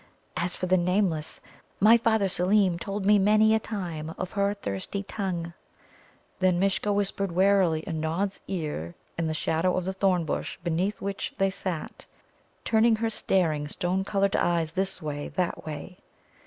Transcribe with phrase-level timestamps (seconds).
[0.35, 1.41] As for the Nameless,
[1.79, 5.53] my father Seelem told me many a time of her thirsty tongue."
[6.39, 11.01] Then Mishcha whispered warily in Nod's ear in the shadow of the thorn bush beneath
[11.03, 12.07] which they sat,
[12.65, 15.99] turning her staring stone coloured eyes this way, that way.